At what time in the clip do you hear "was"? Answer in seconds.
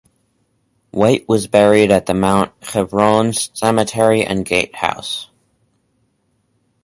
1.29-1.45